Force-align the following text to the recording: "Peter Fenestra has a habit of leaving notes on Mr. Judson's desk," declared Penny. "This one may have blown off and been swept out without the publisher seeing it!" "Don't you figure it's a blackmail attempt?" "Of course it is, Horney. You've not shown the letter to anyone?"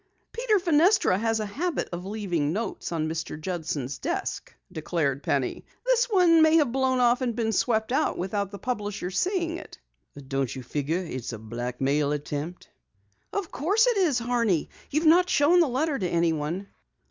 "Peter 0.31 0.57
Fenestra 0.57 1.15
has 1.19 1.39
a 1.39 1.45
habit 1.45 1.87
of 1.91 2.05
leaving 2.07 2.51
notes 2.51 2.91
on 2.91 3.07
Mr. 3.07 3.39
Judson's 3.39 3.99
desk," 3.99 4.51
declared 4.71 5.21
Penny. 5.21 5.63
"This 5.85 6.09
one 6.09 6.41
may 6.41 6.55
have 6.55 6.71
blown 6.71 6.97
off 6.99 7.21
and 7.21 7.35
been 7.35 7.51
swept 7.51 7.91
out 7.91 8.17
without 8.17 8.49
the 8.49 8.57
publisher 8.57 9.11
seeing 9.11 9.57
it!" 9.57 9.77
"Don't 10.27 10.55
you 10.55 10.63
figure 10.63 10.97
it's 10.97 11.33
a 11.33 11.37
blackmail 11.37 12.11
attempt?" 12.13 12.67
"Of 13.31 13.51
course 13.51 13.85
it 13.85 13.97
is, 13.97 14.17
Horney. 14.17 14.69
You've 14.89 15.05
not 15.05 15.29
shown 15.29 15.59
the 15.59 15.67
letter 15.69 15.99
to 15.99 16.09
anyone?" 16.09 16.69